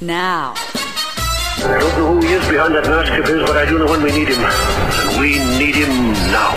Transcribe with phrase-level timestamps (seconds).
[0.00, 0.54] now.
[0.56, 3.86] I don't know who he is behind that mask of his, but I do know
[3.86, 4.44] when we need him.
[4.44, 6.52] And we need him now.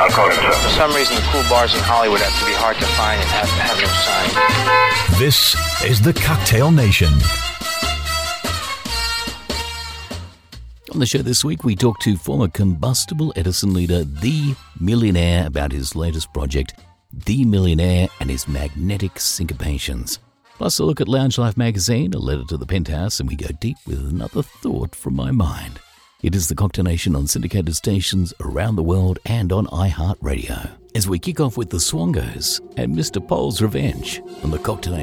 [0.00, 0.52] I'll call him, sir.
[0.52, 3.30] For some reason, the cool bars in Hollywood have to be hard to find and
[3.30, 5.20] have to have no sign.
[5.20, 5.54] This
[5.84, 7.12] is the Cocktail Nation.
[10.92, 15.70] On the show this week, we talk to former combustible Edison leader, Thee Millionaire, about
[15.70, 16.74] his latest project,
[17.12, 20.18] Thee Millionaire and his magnetic syncopations.
[20.56, 23.48] Plus, a look at Lounge Life magazine, a letter to the penthouse, and we go
[23.60, 25.80] deep with another thought from my mind.
[26.22, 30.70] It is the Cocktail Nation on syndicated stations around the world and on iHeartRadio.
[30.94, 33.26] As we kick off with the Swongos and Mr.
[33.26, 34.96] Pole's Revenge on the Cocktail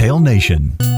[0.00, 0.89] Cocktail Nation.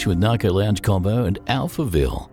[0.00, 2.30] Cocktail with Narco Lounge Combo and Alphaville.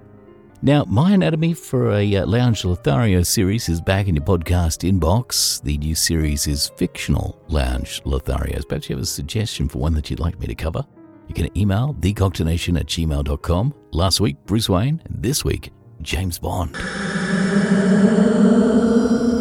[0.61, 5.61] Now, My Anatomy for a uh, Lounge Lothario series is back in your podcast inbox.
[5.63, 8.65] The new series is Fictional Lounge Lotharios.
[8.69, 10.85] Perhaps you have a suggestion for one that you'd like me to cover.
[11.27, 13.73] You can email thecocktailnation at gmail.com.
[13.91, 15.01] Last week, Bruce Wayne.
[15.09, 15.71] This week,
[16.01, 16.73] James Bond.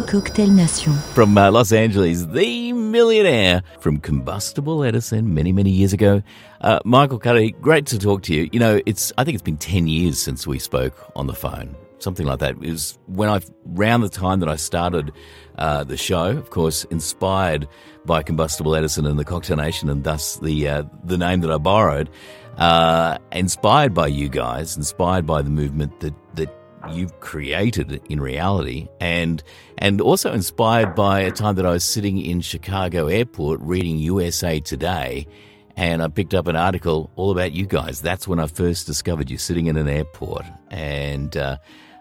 [0.07, 0.93] Cocktail Nation.
[1.13, 6.21] From uh, Los Angeles, the millionaire from Combustible Edison many, many years ago.
[6.61, 8.49] Uh, Michael Cudahy, great to talk to you.
[8.51, 11.75] You know, it's I think it's been 10 years since we spoke on the phone,
[11.99, 12.51] something like that.
[12.51, 13.41] It was when I,
[13.75, 15.11] around the time that I started
[15.57, 17.67] uh, the show, of course, inspired
[18.05, 21.57] by Combustible Edison and the Cocktail Nation, and thus the, uh, the name that I
[21.57, 22.09] borrowed.
[22.57, 26.56] Uh, inspired by you guys, inspired by the movement that, that
[26.93, 29.43] you've created in reality and
[29.77, 34.59] and also inspired by a time that I was sitting in Chicago airport reading USA
[34.59, 35.27] Today
[35.75, 38.01] and I picked up an article all about you guys.
[38.01, 41.57] That's when I first discovered you sitting in an airport and uh,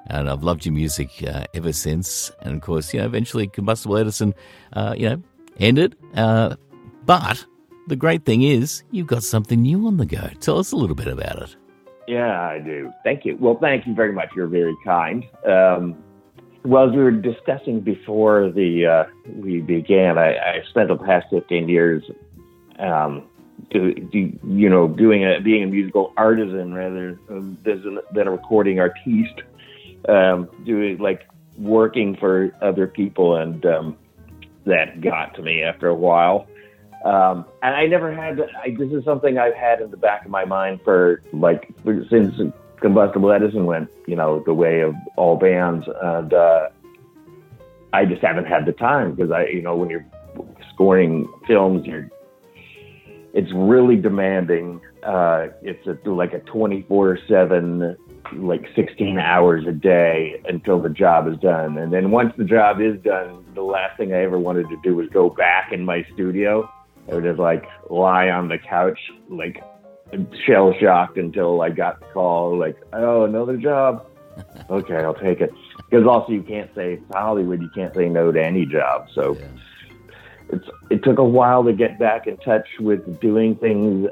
[0.07, 2.31] and I've loved your music uh, ever since.
[2.41, 4.35] And of course, you know, eventually Combustible Edison,
[4.73, 5.23] uh, you know,
[5.59, 5.97] ended.
[6.15, 6.57] Uh,
[7.05, 7.45] but
[7.89, 10.29] the great thing is you've got something new on the go.
[10.41, 11.57] Tell us a little bit about it.
[12.07, 12.93] Yeah, I do.
[13.05, 13.37] Thank you.
[13.41, 14.29] Well, thank you very much.
[14.37, 15.25] You're very kind.
[15.47, 15.97] Um,
[16.65, 19.05] well, as we were discussing before the uh,
[19.37, 22.03] we began, I, I, spent the past 15 years,
[22.81, 23.25] um,
[23.71, 29.43] do, do, you know, doing a being a musical artisan rather than, a recording artiste,
[30.09, 33.97] um, doing like working for other people, and um,
[34.65, 36.49] that got to me after a while.
[37.07, 38.41] Um, and I never had.
[38.41, 41.73] I, this is something I've had in the back of my mind for like
[42.11, 42.35] since
[42.81, 46.69] Combustible Edison went, you know, the way of all bands, and uh,
[47.93, 50.05] I just haven't had the time because I, you know, when you're
[50.75, 52.11] scoring films, you're
[53.33, 54.81] it's really demanding.
[55.05, 57.97] Uh, it's a, like a 24 seven,
[58.33, 61.79] like 16 hours a day until the job is done.
[61.79, 64.97] And then once the job is done, the last thing I ever wanted to do
[64.97, 66.69] was go back in my studio
[67.09, 68.99] I would just like lie on the couch,
[69.29, 69.63] like
[70.47, 74.07] shell shocked until I got the call, like, oh, another job.
[74.71, 75.53] okay, I'll take it.
[75.89, 79.07] Because also you can't say Hollywood, you can't say no to any job.
[79.15, 79.47] So yeah.
[80.51, 84.09] it's it took a while to get back in touch with doing things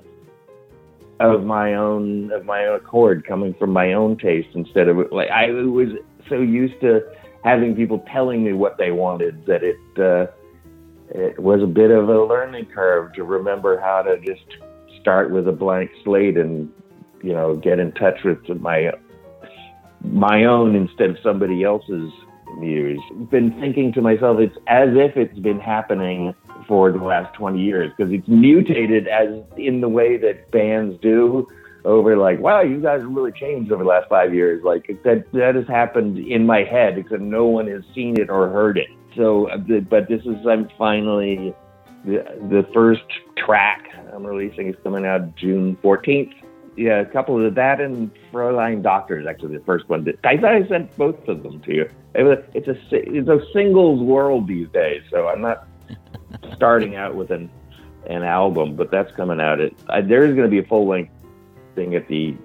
[1.21, 5.31] of my own of my own accord, coming from my own taste instead of like
[5.31, 5.91] I was
[6.29, 7.03] so used to
[7.43, 9.77] having people telling me what they wanted that it.
[9.99, 10.33] Uh,
[11.11, 14.45] it was a bit of a learning curve to remember how to just
[15.01, 16.71] start with a blank slate and
[17.23, 18.91] you know get in touch with my
[20.03, 22.11] my own instead of somebody else's
[22.59, 23.01] muse.
[23.31, 26.35] Been thinking to myself, it's as if it's been happening
[26.69, 31.47] for the last 20 years because it's mutated as in the way that bands do
[31.85, 34.63] over like, wow, you guys have really changed over the last five years.
[34.65, 38.49] Like that, that has happened in my head except no one has seen it or
[38.49, 38.89] heard it.
[39.17, 41.55] So, uh, but this is I'm finally
[42.05, 43.05] the the first
[43.37, 46.33] track I'm releasing is coming out June 14th.
[46.77, 50.07] Yeah, a couple of that and Fräulein Doctor is actually the first one.
[50.25, 51.91] I thought I sent both of them to you.
[52.15, 55.69] It's a it's a singles world these days, so I'm not
[56.57, 57.51] starting out with an
[58.07, 59.61] an album, but that's coming out.
[59.61, 61.13] At, uh, there is going to be a full length
[61.75, 62.37] thing at the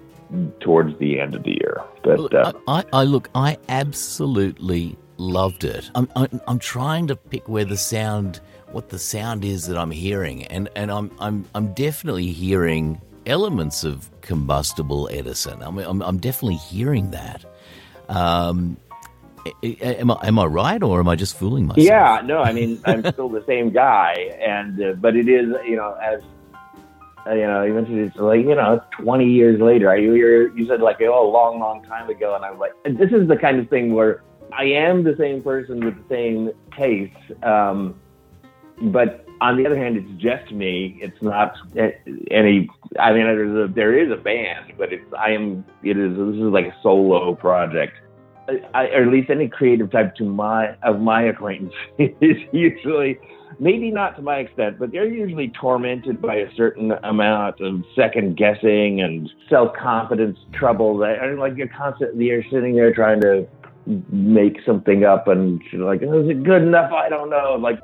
[0.60, 1.82] towards the end of the year.
[2.02, 5.90] But uh, I, I look, I absolutely loved it.
[5.94, 8.40] I'm, I'm, I'm trying to pick where the sound,
[8.72, 13.84] what the sound is that I'm hearing, and and I'm I'm I'm definitely hearing elements
[13.84, 15.62] of combustible Edison.
[15.62, 17.44] I mean, I'm I'm definitely hearing that.
[18.08, 18.76] Um,
[19.62, 21.84] am I am I right, or am I just fooling myself?
[21.84, 22.42] Yeah, no.
[22.42, 26.22] I mean, I'm still the same guy, and uh, but it is you know as
[27.26, 29.90] uh, you know, eventually it's like, you know, 20 years later.
[29.90, 32.34] I, you, you said like, oh, a long, long time ago.
[32.34, 34.22] And I'm like, this is the kind of thing where
[34.56, 37.44] I am the same person with the same taste.
[37.44, 38.00] Um,
[38.82, 40.98] but on the other hand, it's just me.
[41.00, 41.54] It's not
[42.30, 42.68] any.
[42.98, 45.64] I mean, there's a, there is a band, but it's I am.
[45.82, 46.16] It is.
[46.16, 47.94] This is like a solo project,
[48.74, 53.18] I, or at least any creative type to my of my acquaintance is usually
[53.58, 58.36] maybe not to my extent, but they're usually tormented by a certain amount of second
[58.36, 60.98] guessing and self confidence trouble.
[60.98, 63.46] That like you're constantly you're sitting there trying to
[63.86, 66.92] make something up and like, is it good enough?
[66.92, 67.56] I don't know.
[67.60, 67.80] Like,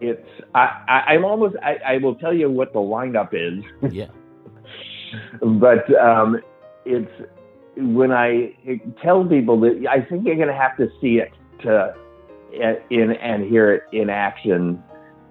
[0.00, 3.64] it's I, I am almost I, I will tell you what the lineup is.
[3.92, 4.08] Yeah.
[5.42, 6.40] but um,
[6.84, 7.10] it's
[7.76, 8.54] when I
[9.02, 11.94] tell people that I think you're going to have to see it to
[12.90, 14.82] in and hear it in action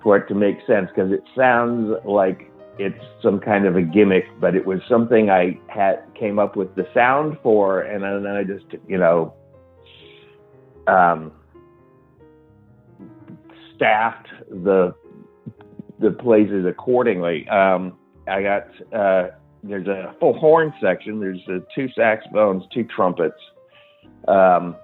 [0.02, 4.26] for it to make sense because it sounds like it's some kind of a gimmick,
[4.40, 8.44] but it was something I had came up with the sound for, and then I
[8.44, 9.34] just you know
[10.88, 11.32] um,
[13.76, 14.94] staffed the
[16.00, 17.48] the places accordingly.
[17.48, 17.98] Um,
[18.28, 19.30] I got uh,
[19.64, 21.20] there's a full horn section.
[21.20, 23.36] There's uh, two saxophones, two trumpets.
[24.28, 24.76] Um,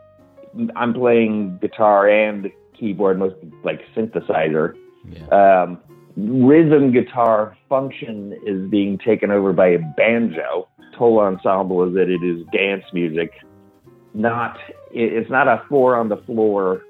[0.76, 2.50] I'm playing guitar and
[2.80, 4.76] keyboard, most like synthesizer.
[5.10, 5.64] Yeah.
[5.64, 5.80] Um,
[6.16, 10.68] rhythm guitar function is being taken over by a banjo.
[10.98, 13.32] Whole ensemble is that it is dance music,
[14.18, 14.58] not
[14.92, 16.82] it's not a four on the floor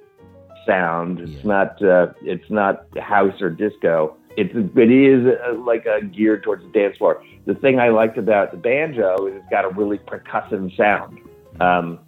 [0.65, 1.19] sound.
[1.19, 1.41] It's Yeah.
[1.43, 4.15] not uh, it's not house or disco.
[4.37, 7.21] It's it is uh, like a geared towards the dance floor.
[7.45, 11.19] The thing I liked about the banjo is it's got a really percussive sound.
[11.59, 11.99] Um,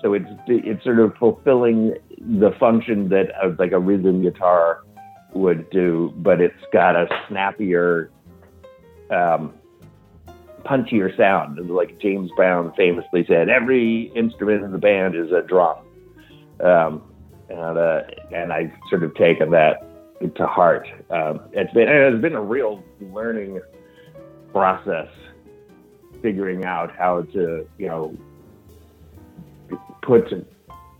[0.00, 4.82] so it's it's sort of fulfilling the function that a, like a rhythm guitar
[5.34, 8.10] would do, but it's got a snappier,
[9.10, 9.54] um,
[10.64, 11.70] punchier sound.
[11.70, 15.78] Like James Brown famously said, every instrument in the band is a drum.
[16.62, 17.02] Um,
[17.48, 18.02] and uh,
[18.34, 19.88] and I've sort of taken that
[20.36, 20.86] to heart.
[21.10, 23.60] Um, it's been it has been a real learning
[24.52, 25.08] process,
[26.22, 28.16] figuring out how to you know
[30.02, 30.32] put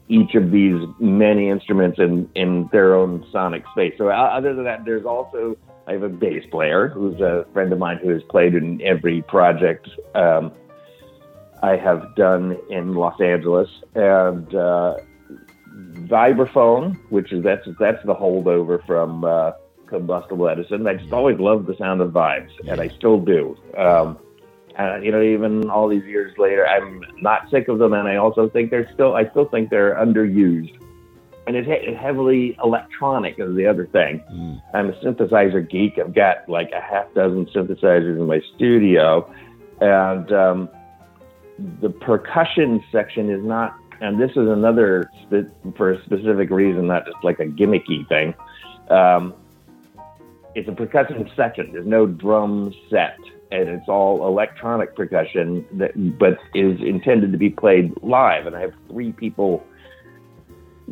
[0.09, 3.95] each of these many instruments in in their own sonic space.
[3.99, 5.57] So uh, other than that, there's also
[5.93, 9.21] I have a bass player who's a friend of mine who has played in every
[9.21, 10.51] project um,
[11.63, 14.97] I have done in Los Angeles, and uh,
[16.09, 19.53] vibraphone, which is that's that's the holdover from uh,
[19.87, 20.87] Combustible Edison.
[20.87, 23.55] I just always loved the sound of vibes, and I still do.
[23.77, 24.19] Um,
[24.75, 28.17] and you know, even all these years later, I'm not sick of them, and I
[28.17, 30.75] also think they're still I still think they're underused.
[31.47, 34.23] And it's he- heavily electronic is the other thing.
[34.33, 34.63] Mm.
[34.75, 35.99] I'm a synthesizer geek.
[35.99, 39.33] I've got like a half dozen synthesizers in my studio,
[39.81, 40.69] and um,
[41.81, 43.77] the percussion section is not.
[44.01, 48.35] And this is another spe- for a specific reason, not just like a gimmicky thing.
[48.89, 49.35] Um,
[50.55, 51.73] it's a percussion section.
[51.73, 53.17] There's no drum set,
[53.51, 58.47] and it's all electronic percussion that, but is intended to be played live.
[58.47, 59.65] And I have three people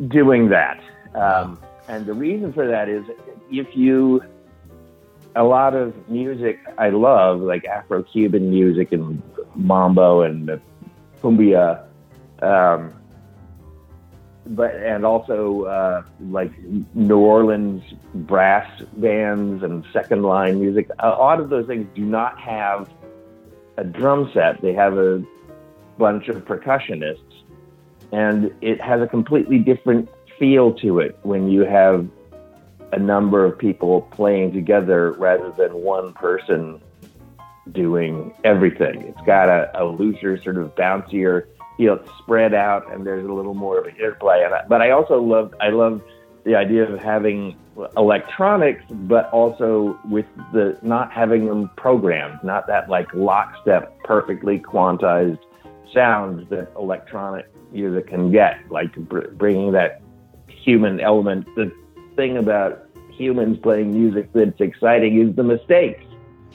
[0.07, 0.81] doing that.
[1.15, 3.03] Um, and the reason for that is
[3.51, 4.21] if you,
[5.35, 9.21] a lot of music I love, like Afro Cuban music and
[9.55, 10.61] mambo and
[11.21, 11.85] cumbia,
[12.41, 12.93] um,
[14.47, 16.51] but and also uh, like
[16.93, 20.89] New Orleans brass bands and second line music.
[20.99, 22.89] A lot of those things do not have
[23.77, 24.61] a drum set.
[24.61, 25.23] They have a
[25.97, 27.40] bunch of percussionists,
[28.11, 32.07] and it has a completely different feel to it when you have
[32.91, 36.81] a number of people playing together rather than one person
[37.71, 39.01] doing everything.
[39.03, 41.45] It's got a, a looser, sort of bouncier
[41.81, 41.95] feel.
[41.95, 44.43] It's spread out, and there's a little more of an interplay.
[44.45, 46.01] And I, but I also love I love
[46.43, 47.57] the idea of having
[47.97, 55.39] electronics, but also with the not having them programmed, not that like lockstep, perfectly quantized
[55.93, 60.01] sounds that electronic music can get, like br- bringing that
[60.47, 61.45] human element.
[61.55, 61.71] The
[62.15, 66.03] thing about humans playing music that's exciting is the mistakes.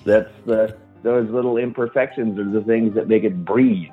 [0.04, 3.90] That's the those little imperfections are the things that make it breathe.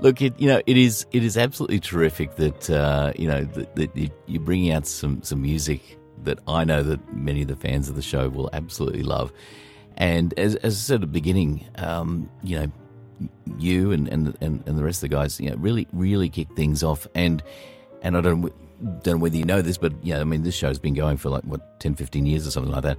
[0.00, 3.74] Look, it, you know, it is it is absolutely terrific that uh, you know that,
[3.76, 7.56] that you- you're bringing out some some music that I know that many of the
[7.56, 9.32] fans of the show will absolutely love.
[9.96, 12.72] And as, as I said at the beginning, um, you know,
[13.58, 16.48] you and, and, and, and the rest of the guys, you know, really really kick
[16.56, 17.06] things off.
[17.14, 17.42] And
[18.02, 18.52] and I don't
[19.02, 21.30] don't know whether you know this, but yeah, I mean, this show's been going for
[21.30, 22.98] like what 10, 15 years or something like that.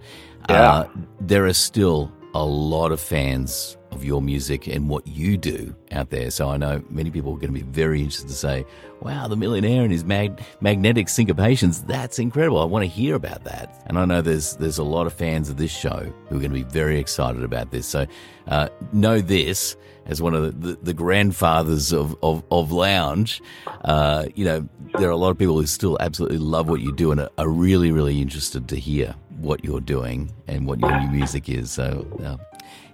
[0.50, 0.86] Uh,
[1.22, 6.12] there are still a lot of fans of your music and what you do out
[6.12, 6.30] there.
[6.30, 8.66] So I know many people are going to be very interested to say,
[9.02, 11.86] "Wow, the millionaire and his mag- magnetic syncopations.
[11.88, 12.60] That's incredible.
[12.60, 15.50] I want to hear about that." And I know there's there's a lot of fans
[15.50, 17.88] of this show who are going to be very excited about this.
[17.88, 18.06] So
[18.48, 19.76] uh, know this
[20.10, 23.42] as one of the, the, the grandfathers of, of, of lounge.
[23.86, 24.68] Uh, you know,
[25.00, 27.30] there are a lot of people who still absolutely love what you do and are,
[27.38, 31.72] are really, really interested to hear what you're doing and what your new music is.
[31.72, 32.38] So uh,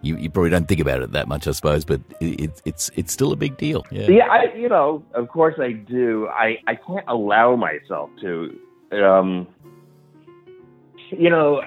[0.02, 2.92] you, you probably don't think about it that much, I suppose, but it, it, it's
[2.96, 3.86] it's still a big deal.
[3.92, 4.08] Yeah.
[4.08, 6.28] Yeah, I, you know, of course I do.
[6.28, 8.60] I, I can't allow myself to.
[8.92, 9.48] Um,
[11.10, 11.62] you know,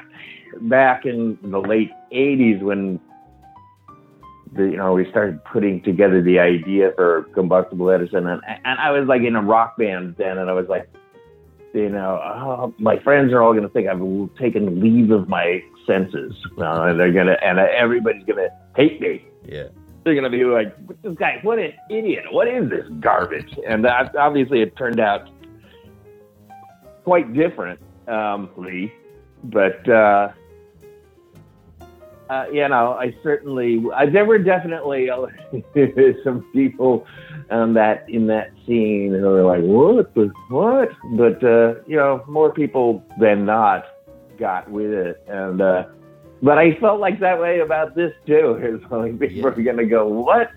[0.63, 3.01] back in the late '80s when
[4.53, 8.91] the you know we started putting together the idea for Combustible Edison, and and I
[8.91, 10.89] was like in a rock band then, and I was like,
[11.75, 15.63] you know, oh, my friends are all going to think I've taken leave of my
[15.87, 19.25] senses, uh, and they're gonna, and everybody's gonna hate me.
[19.45, 19.69] Yeah.
[20.05, 22.25] They're gonna be like, "This guy, what an idiot!
[22.31, 25.29] What is this garbage?" And that, obviously, it turned out
[27.05, 28.93] quite different, um, Lee.
[29.45, 30.29] But uh,
[32.31, 35.27] uh, you know, I certainly, I, there were definitely uh,
[36.25, 37.07] some people
[37.51, 42.23] um, that in that scene who were like, "What the what?" But uh, you know,
[42.29, 43.85] more people than not
[44.39, 45.85] got with it, and uh,
[46.43, 48.59] but I felt like that way about this too.
[48.83, 49.47] It's like people Yeah.
[49.47, 50.51] are going to go, "What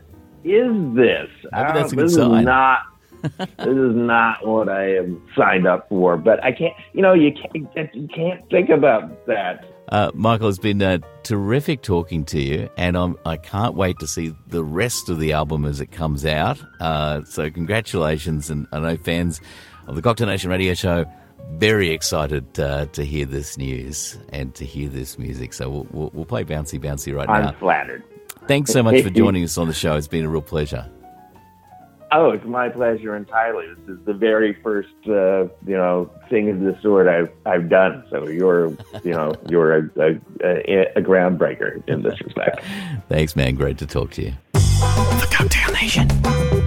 [0.44, 2.80] is this?" I don't- that's a good this is not.
[3.22, 6.18] this is not what I am signed up for.
[6.18, 9.64] But I can't, you know, you can't, you can't think about that.
[9.92, 14.08] Uh, Michael, it's been uh, terrific talking to you, and I'm, I can't wait to
[14.08, 16.62] see the rest of the album as it comes out.
[16.80, 19.42] Uh, so, congratulations, and I know fans
[19.88, 21.06] of the Cocktail Nation radio show
[21.56, 25.52] very excited uh, to hear this news and to hear this music.
[25.52, 27.50] So, we'll, we'll, we'll play Bouncy Bouncy right now.
[27.50, 28.04] I'm flattered.
[28.48, 29.98] Thanks so much for joining us on the show.
[29.98, 30.90] It's been a real pleasure.
[32.14, 33.68] Oh, it's my pleasure entirely.
[33.68, 38.04] This is the very first, uh, you know, thing of this sort I've I've done.
[38.10, 38.70] So you're,
[39.04, 42.62] you know, you're a, a, a, a groundbreaker in this respect.
[43.10, 43.56] Thanks, man.
[43.56, 44.34] Great to talk to you.
[44.54, 46.61] The Cocktail Nation.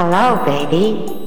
[0.00, 1.19] Hello, baby.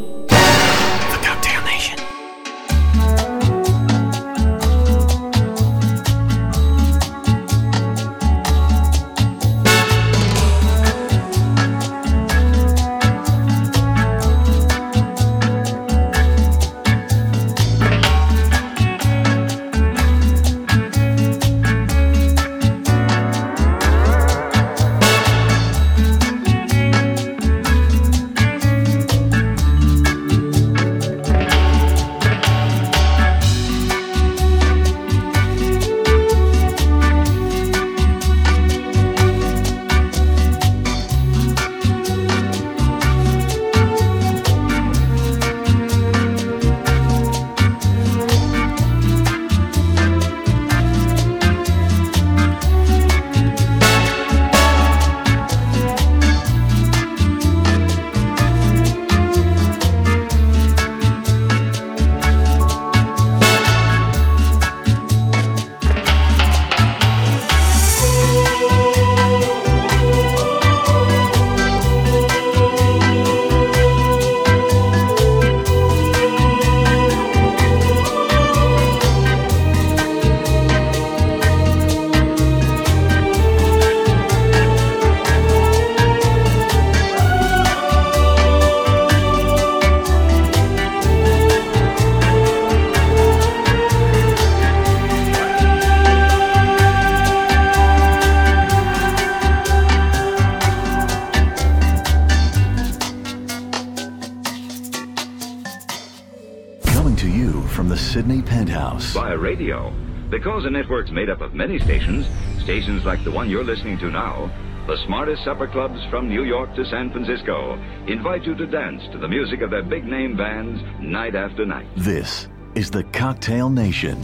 [108.13, 109.11] Sydney Penthouse.
[109.11, 109.91] via radio.
[110.29, 112.27] Because the network's made up of many stations,
[112.61, 114.51] stations like the one you're listening to now,
[114.85, 117.73] the smartest supper clubs from New York to San Francisco
[118.05, 121.87] invite you to dance to the music of their big name bands night after night.
[121.95, 124.23] This is the Cocktail Nation.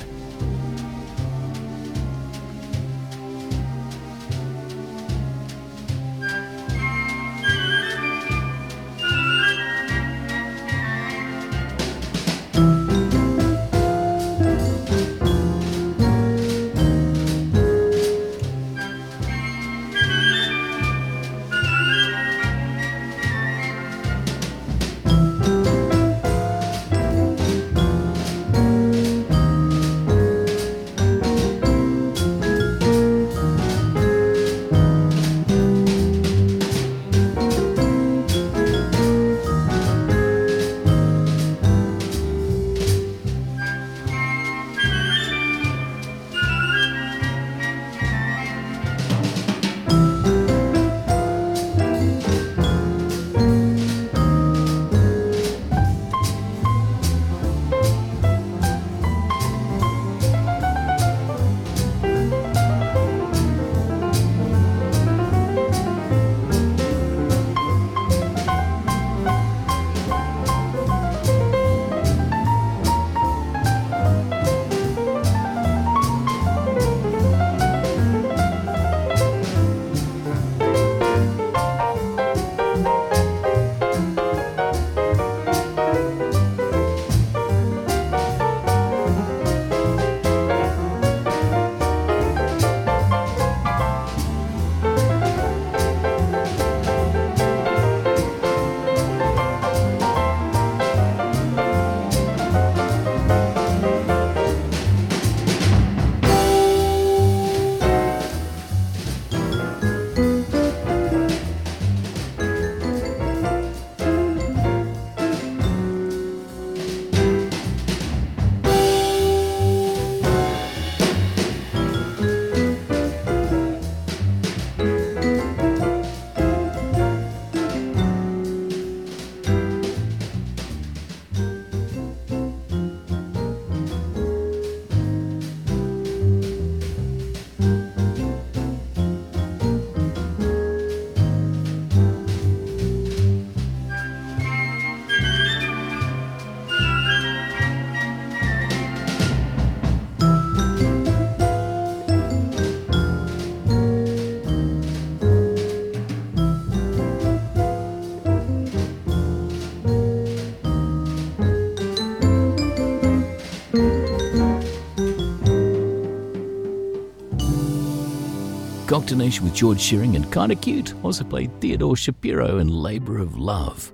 [169.09, 173.91] With George Shearing and Kinda Cute also played Theodore Shapiro in Labor of Love.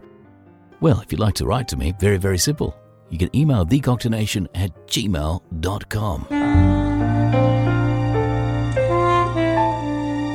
[0.82, 2.76] Well, if you'd like to write to me, very, very simple.
[3.10, 6.28] You can email thecocktailnation at gmail.com.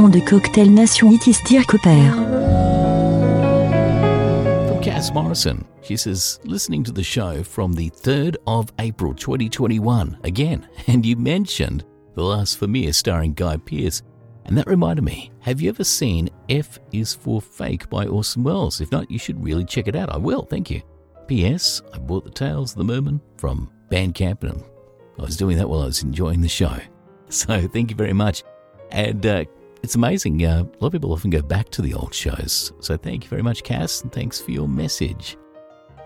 [0.00, 2.14] On de Cocktail Nation it is Dirk Père.
[4.66, 10.18] From Cass Morrison, she says, listening to the show from the 3rd of April 2021
[10.24, 14.00] again, and you mentioned The Last Vermeer starring Guy Pearce.
[14.50, 18.80] And that reminded me, have you ever seen F is for Fake by Orson Welles?
[18.80, 20.10] If not, you should really check it out.
[20.12, 20.82] I will, thank you.
[21.28, 21.80] P.S.
[21.94, 24.64] I bought the Tales of the Merman from Bandcamp and
[25.20, 26.76] I was doing that while I was enjoying the show.
[27.32, 28.42] So thank you very much.
[28.90, 29.44] And uh,
[29.84, 30.44] it's amazing.
[30.44, 32.72] Uh, a lot of people often go back to the old shows.
[32.80, 35.36] So thank you very much, Cass, and thanks for your message.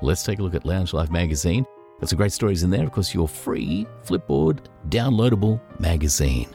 [0.02, 1.64] Let's take a look at Lounge Life magazine.
[1.98, 2.84] Got some great stories in there.
[2.84, 6.54] Of course, your free Flipboard downloadable magazine.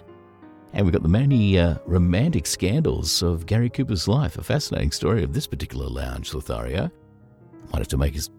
[0.74, 4.38] And we've got the many uh, romantic scandals of Gary Cooper's life.
[4.38, 6.92] A fascinating story of this particular lounge, Lothario.
[7.72, 8.30] Might have to make as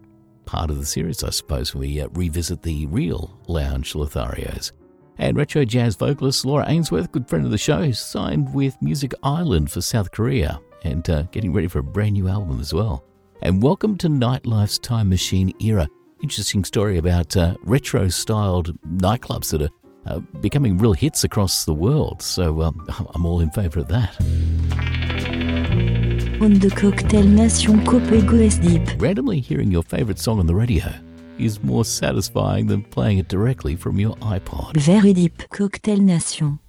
[0.45, 4.71] part of the series, I suppose, when we uh, revisit the real lounge Lotharios.
[5.17, 9.71] And retro jazz vocalist Laura Ainsworth, good friend of the show, signed with Music Island
[9.71, 13.03] for South Korea and uh, getting ready for a brand new album as well.
[13.41, 15.87] And welcome to Nightlife's Time Machine era.
[16.23, 19.69] Interesting story about uh, retro styled nightclubs that are
[20.05, 22.21] uh, becoming real hits across the world.
[22.21, 22.85] So um,
[23.15, 24.15] I'm all in favour of that.
[26.41, 29.01] On de Cocktail Nation Copego Deep.
[29.01, 30.91] Randomly hearing your favourite song on the radio
[31.37, 34.75] is more satisfying than playing it directly from your iPod.
[34.77, 35.43] Very Deep.
[35.49, 36.59] Cocktail Nation.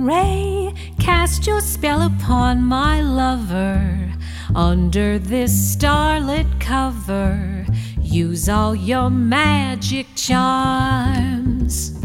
[0.00, 4.10] Ray, cast your spell upon my lover.
[4.54, 7.66] Under this starlit cover,
[8.00, 12.02] use all your magic charms.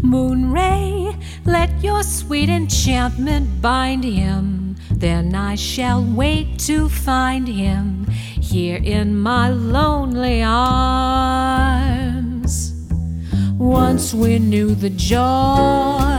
[0.00, 4.76] Moon ray, let your sweet enchantment bind him.
[4.92, 11.24] Then I shall wait to find him here in my lonely arms.
[13.58, 16.13] Once we knew the joy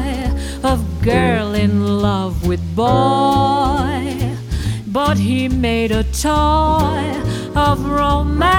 [1.05, 4.35] girl in love with boy,
[4.87, 7.21] but he made a toy
[7.55, 8.57] of romance.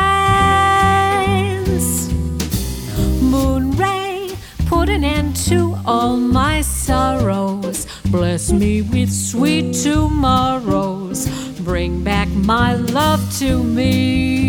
[3.21, 4.31] Moon ray,
[4.67, 7.89] put an end to all my sorrows.
[8.13, 11.27] Bless me with sweet tomorrows.
[11.59, 14.46] Bring back my love to me.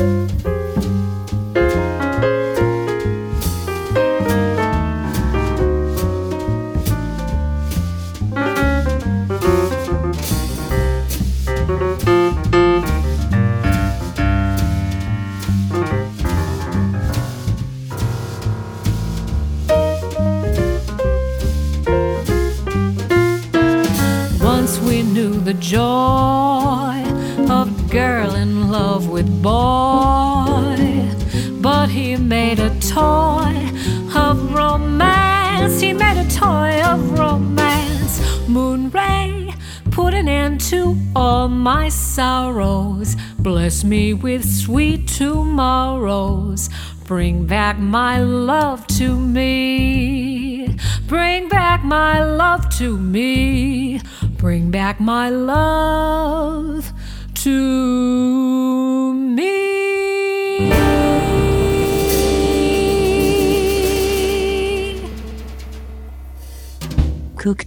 [0.00, 0.49] Once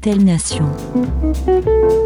[0.03, 2.02] Cocktail Nation.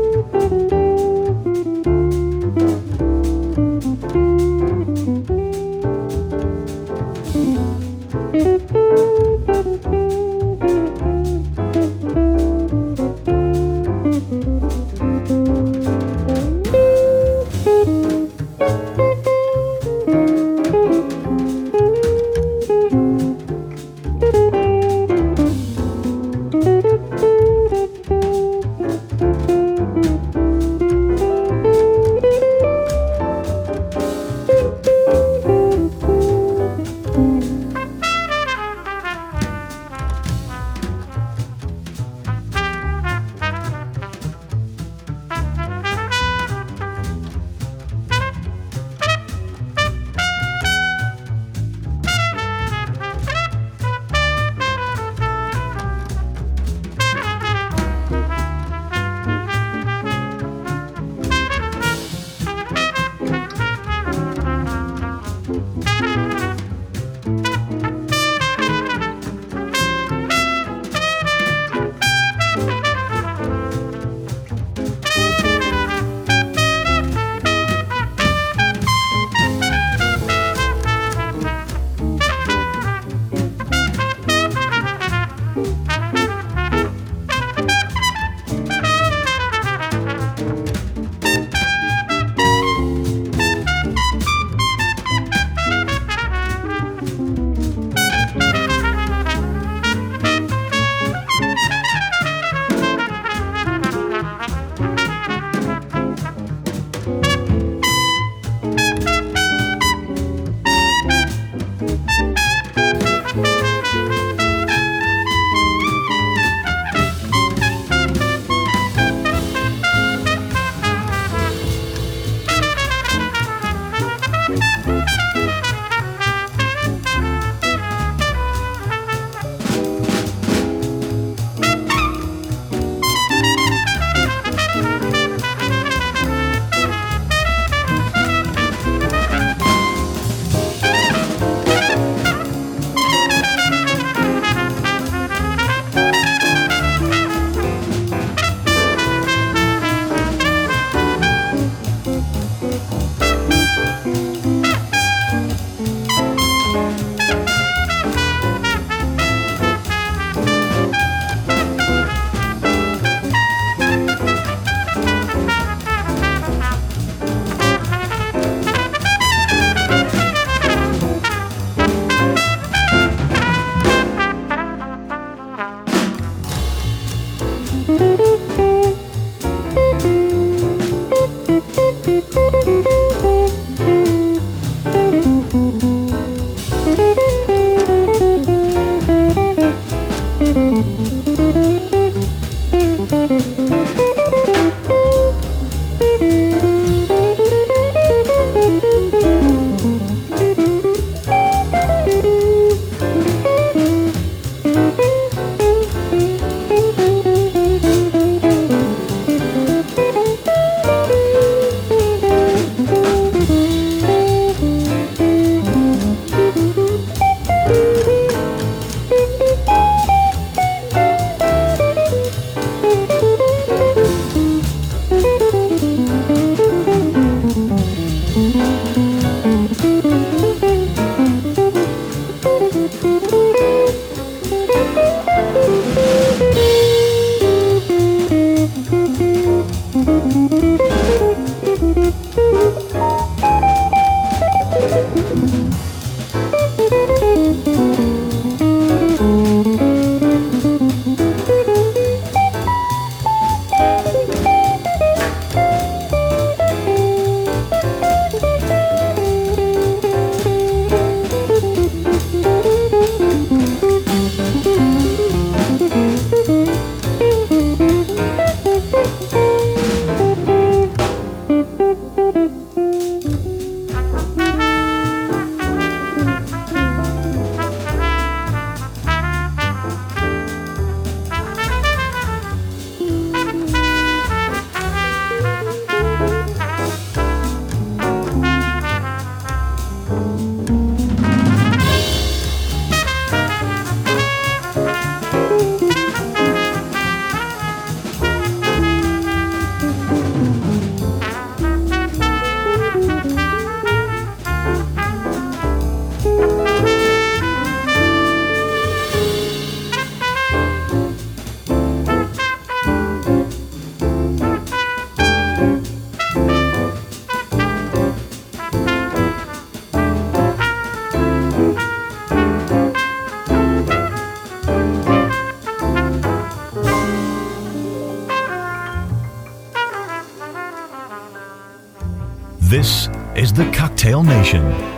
[334.11, 334.96] The Nation.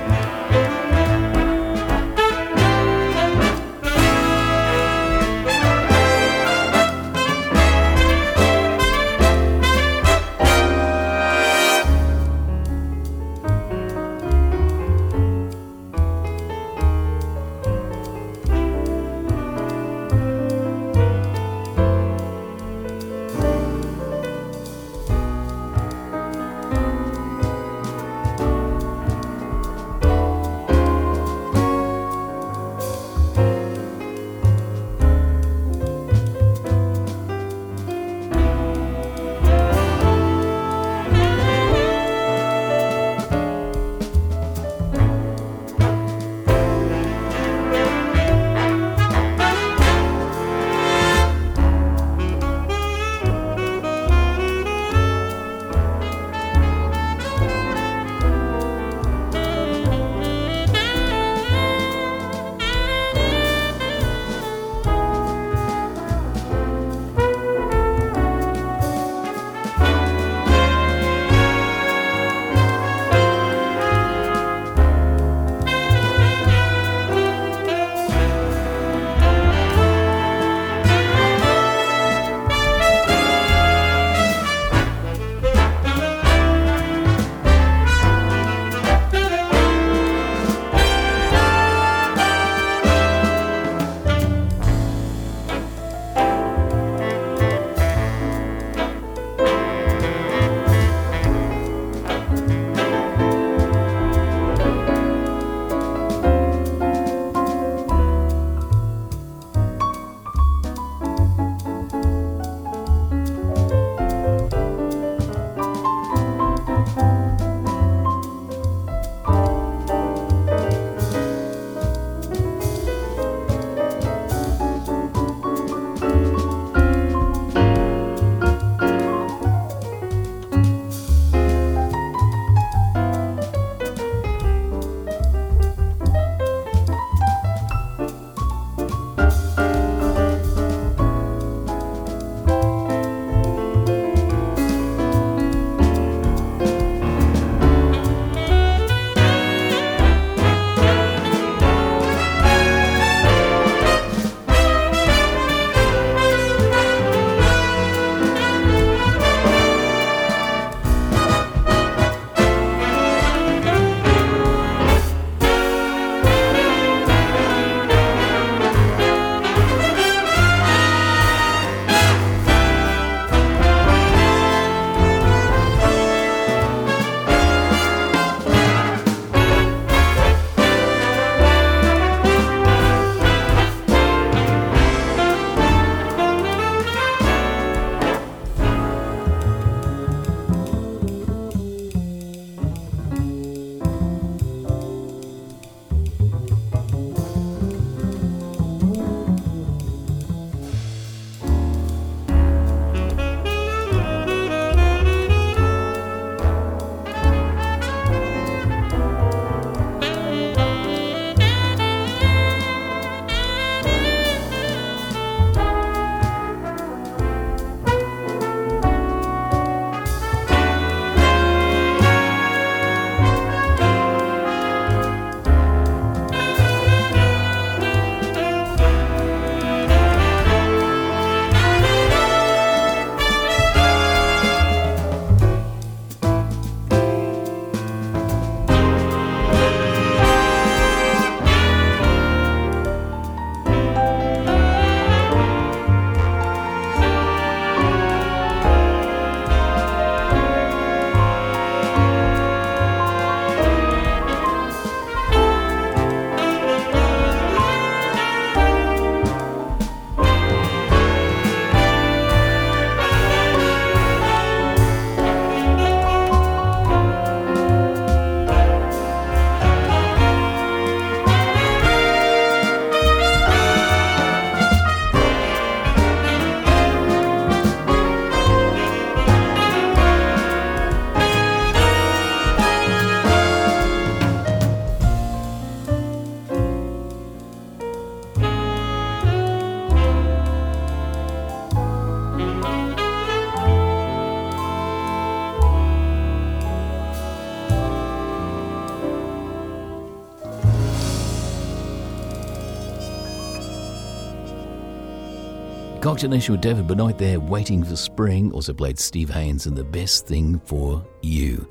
[306.27, 308.51] Nation with David Benoit there, waiting for spring.
[308.51, 311.67] Also played Steve Haines and The Best Thing for You.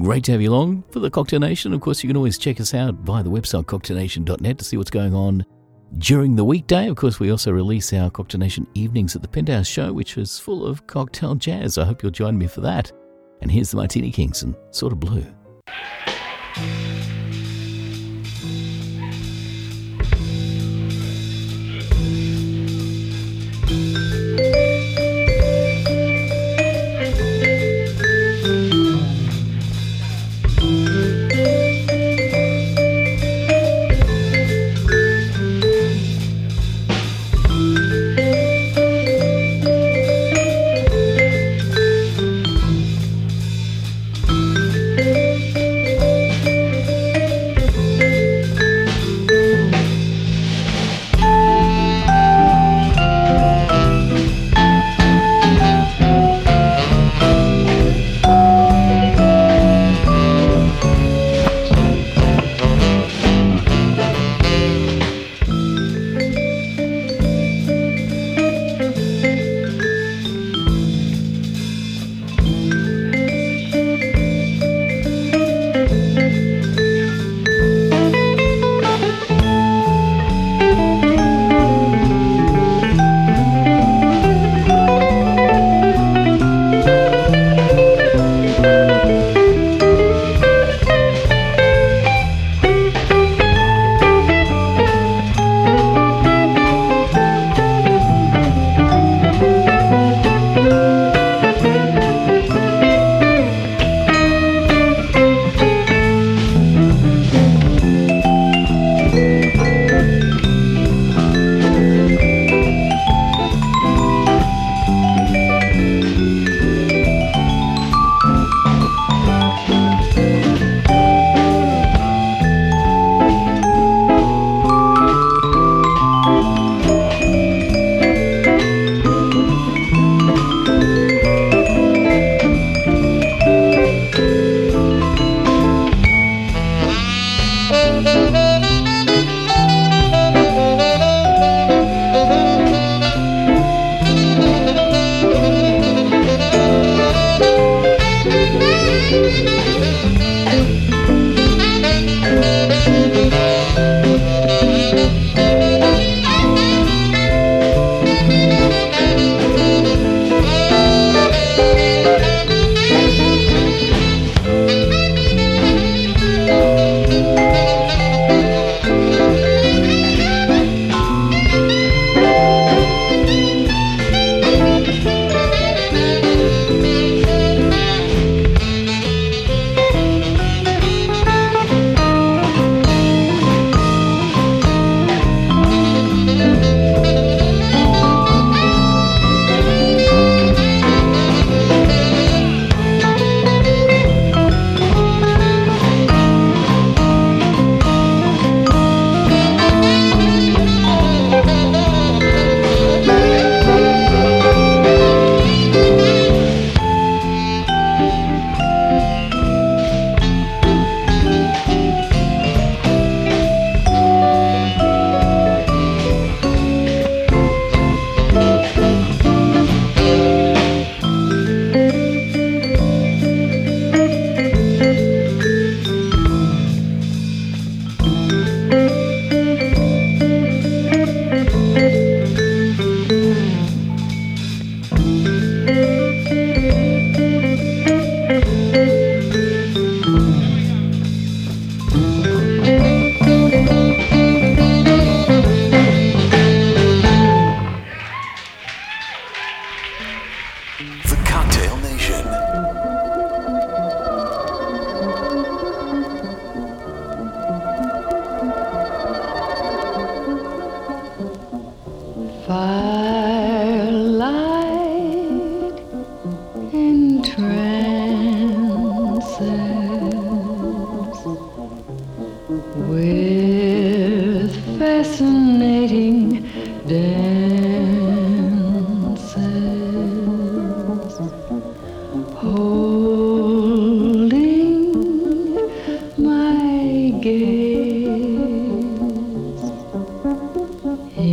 [0.00, 1.72] Great to have you along for the Cocktail Nation.
[1.72, 4.90] Of course, you can always check us out via the website cocktailnation.net to see what's
[4.90, 5.44] going on
[5.98, 6.88] during the weekday.
[6.88, 10.38] Of course, we also release our Cocktail Nation evenings at the Penthouse Show, which is
[10.38, 11.78] full of cocktail jazz.
[11.78, 12.90] I hope you'll join me for that.
[13.40, 15.24] And here's the Martini Kings and Sort of Blue.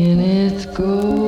[0.01, 1.20] and it's gold.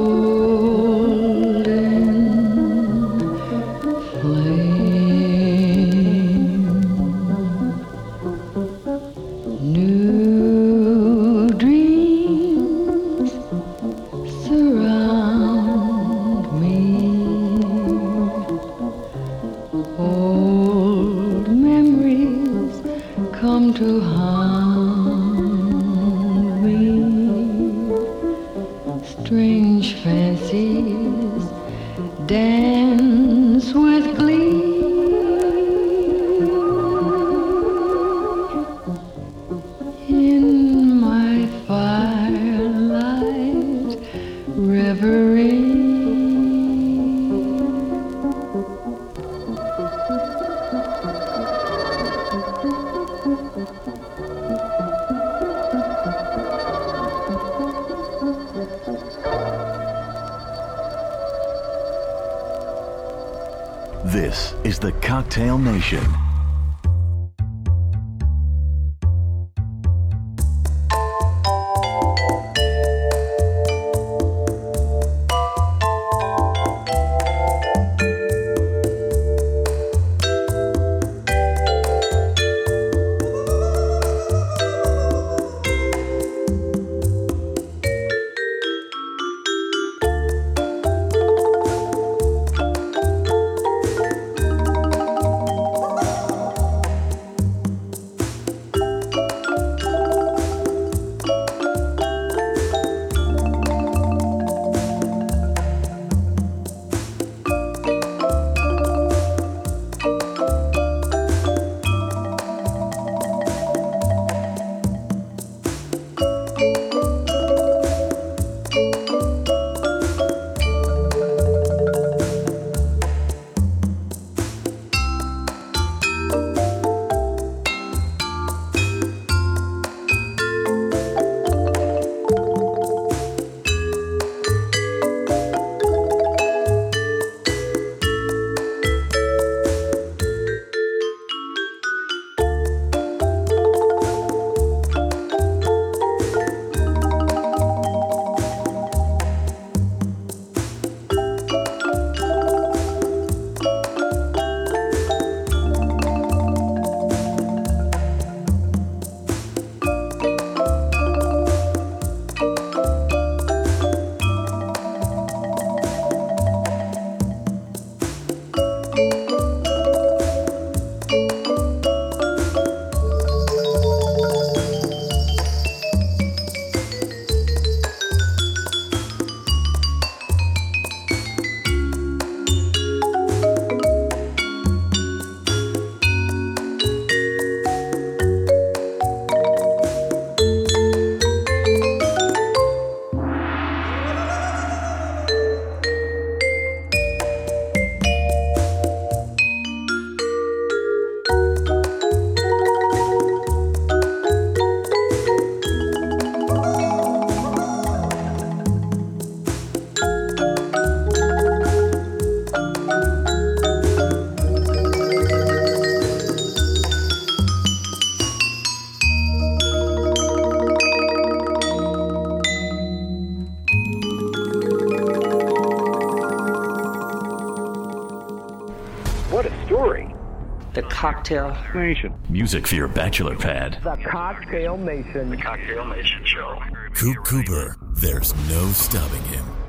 [231.04, 232.14] Cocktail Nation.
[232.30, 233.78] Music for your bachelor pad.
[233.84, 235.32] The Cocktail Nation.
[235.32, 236.58] The Cocktail Nation Show.
[236.93, 239.62] Coop Cooper, there's no stopping him.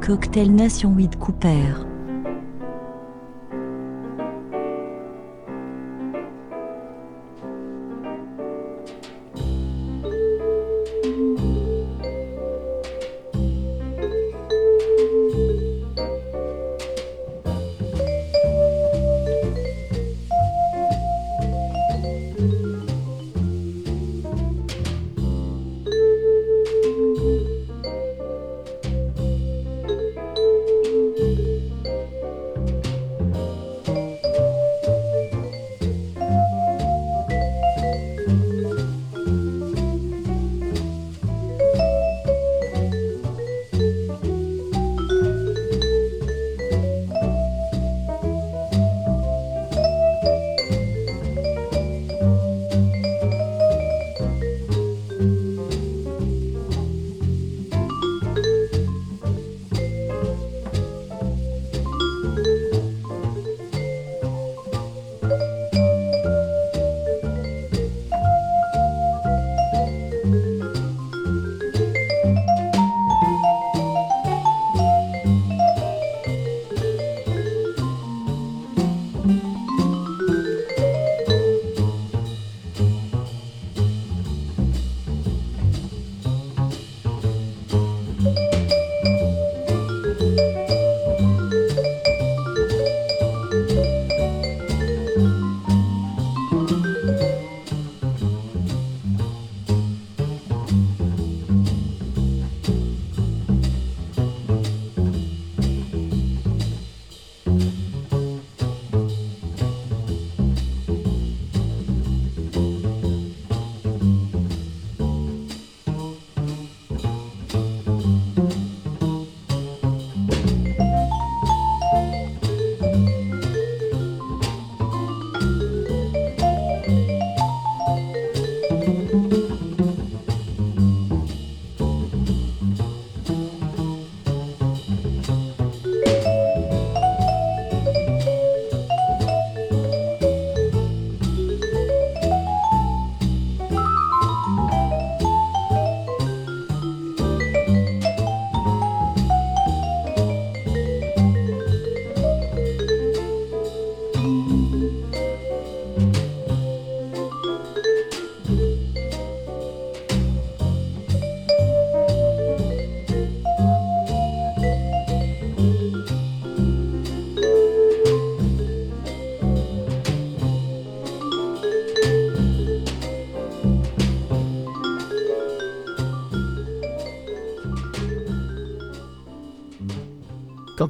[0.00, 1.89] Cocktail Nation 8 Cooper.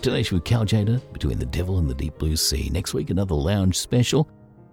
[0.08, 2.70] Nation with Cal Tjader, Between the Devil and the Deep Blue Sea.
[2.72, 4.28] Next week, another lounge special.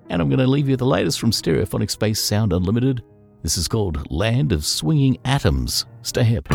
[0.10, 3.04] And I'm going to leave you the latest from Stereophonic Space Sound Unlimited.
[3.44, 5.86] This is called Land of Swinging Atoms.
[6.02, 6.48] Stay hip.